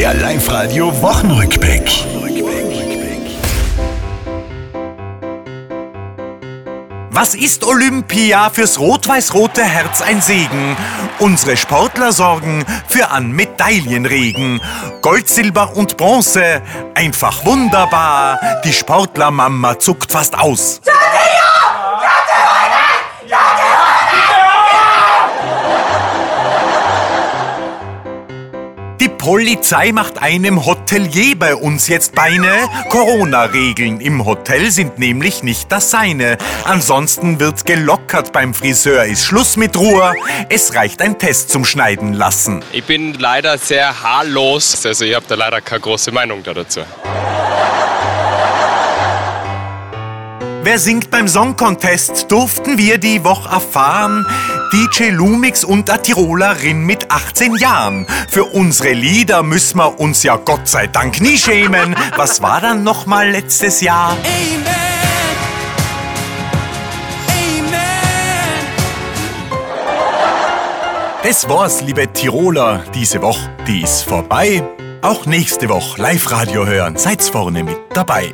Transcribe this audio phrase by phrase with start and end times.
[0.00, 2.06] Der Live-Radio Wochenrückblick.
[7.10, 10.74] Was ist Olympia fürs rot-weiß-rote Herz ein Segen?
[11.18, 14.62] Unsere Sportler sorgen für an Medaillenregen.
[15.02, 16.62] Gold, Silber und Bronze,
[16.94, 18.40] einfach wunderbar.
[18.64, 20.80] Die Sportlermama zuckt fast aus.
[29.00, 32.52] Die Polizei macht einem Hotelier bei uns jetzt Beine.
[32.90, 36.36] Corona-Regeln im Hotel sind nämlich nicht das seine.
[36.64, 40.12] Ansonsten wird gelockert beim Friseur, ist Schluss mit Ruhe.
[40.50, 42.62] Es reicht ein Test zum Schneiden lassen.
[42.72, 46.80] Ich bin leider sehr haarlos, also ich habe da leider keine große Meinung da dazu.
[50.62, 54.26] Wer singt beim Song Contest, durften wir die Woche erfahren.
[54.72, 58.06] DJ Lumix und a Tirolerin mit 18 Jahren.
[58.28, 61.96] Für unsere Lieder müssen wir uns ja Gott sei Dank nie schämen.
[62.16, 64.16] Was war dann noch mal letztes Jahr?
[71.22, 72.84] Das war's, liebe Tiroler.
[72.94, 74.62] Diese Woche, die ist vorbei.
[75.02, 76.96] Auch nächste Woche Live-Radio hören.
[76.96, 78.32] Seid's vorne mit dabei.